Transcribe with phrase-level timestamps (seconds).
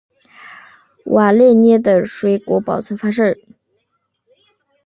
[1.05, 3.45] 瓦列涅的水果保存方式。